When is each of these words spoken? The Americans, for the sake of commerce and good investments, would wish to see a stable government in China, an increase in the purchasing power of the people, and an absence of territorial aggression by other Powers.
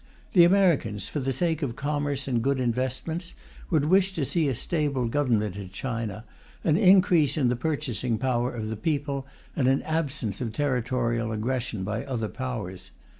The 0.31 0.43
Americans, 0.43 1.07
for 1.09 1.19
the 1.19 1.31
sake 1.31 1.61
of 1.61 1.75
commerce 1.75 2.27
and 2.27 2.41
good 2.41 2.59
investments, 2.59 3.35
would 3.69 3.85
wish 3.85 4.13
to 4.13 4.25
see 4.25 4.47
a 4.47 4.55
stable 4.55 5.05
government 5.07 5.55
in 5.57 5.69
China, 5.69 6.25
an 6.63 6.75
increase 6.75 7.37
in 7.37 7.49
the 7.49 7.55
purchasing 7.55 8.17
power 8.17 8.51
of 8.51 8.71
the 8.71 8.75
people, 8.77 9.27
and 9.55 9.67
an 9.67 9.83
absence 9.83 10.41
of 10.41 10.53
territorial 10.53 11.31
aggression 11.31 11.83
by 11.83 12.03
other 12.03 12.29
Powers. 12.29 12.89